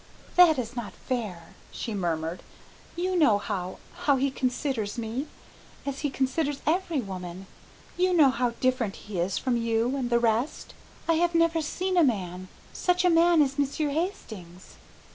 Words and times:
"That 0.35 0.57
is 0.57 0.75
not 0.75 0.93
fair," 0.93 1.49
she 1.69 1.93
murmured; 1.93 2.41
"you 2.95 3.15
know 3.15 3.37
how 3.37 3.77
how 3.97 4.15
he 4.15 4.31
considers 4.31 4.97
me, 4.97 5.27
as 5.85 5.99
he 5.99 6.09
considers 6.09 6.59
every 6.65 6.99
woman. 6.99 7.45
You 7.97 8.11
know 8.11 8.31
how 8.31 8.55
different 8.59 8.95
he 8.95 9.19
is 9.19 9.37
from 9.37 9.57
you 9.57 9.95
and 9.95 10.09
the 10.09 10.17
rest. 10.17 10.73
I 11.07 11.17
have 11.21 11.35
never 11.35 11.61
seen 11.61 11.97
a 11.97 12.03
man, 12.03 12.47
such 12.73 13.05
a 13.05 13.11
man 13.11 13.43
as 13.43 13.59
Monsieur 13.59 13.89
Hastings." 13.89 14.77